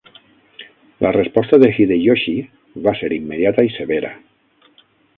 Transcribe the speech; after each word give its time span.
La 0.99 1.11
resposta 1.17 1.59
de 1.65 1.69
Hideyoshi 1.77 2.35
va 2.89 2.97
ser 3.03 3.13
immediata 3.21 3.71
i 3.71 3.73
severa. 3.79 4.15